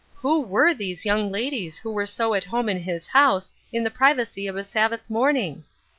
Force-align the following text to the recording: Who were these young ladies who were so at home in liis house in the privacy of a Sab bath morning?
Who 0.15 0.41
were 0.41 0.73
these 0.73 1.05
young 1.05 1.31
ladies 1.31 1.77
who 1.77 1.91
were 1.91 2.07
so 2.07 2.33
at 2.33 2.45
home 2.45 2.67
in 2.69 2.85
liis 2.85 3.05
house 3.09 3.51
in 3.71 3.83
the 3.83 3.91
privacy 3.91 4.47
of 4.47 4.55
a 4.55 4.63
Sab 4.63 4.89
bath 4.89 5.07
morning? 5.07 5.63